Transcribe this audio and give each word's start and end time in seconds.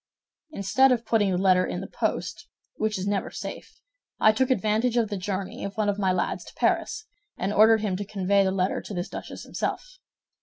"Instead 0.49 0.91
of 0.91 1.05
putting 1.05 1.29
the 1.29 1.37
letter 1.37 1.63
in 1.63 1.79
the 1.79 1.85
post, 1.85 2.47
which 2.77 2.97
is 2.97 3.05
never 3.05 3.29
safe, 3.29 3.79
I 4.19 4.31
took 4.31 4.49
advantage 4.49 4.97
of 4.97 5.09
the 5.09 5.15
journey 5.15 5.63
of 5.63 5.77
one 5.77 5.89
of 5.89 5.99
my 5.99 6.11
lads 6.11 6.43
to 6.45 6.53
Paris, 6.55 7.05
and 7.37 7.53
ordered 7.53 7.81
him 7.81 7.95
to 7.97 8.03
convey 8.03 8.43
the 8.43 8.49
letter 8.49 8.81
to 8.81 8.95
this 8.95 9.09
duchess 9.09 9.43
himself. 9.43 9.99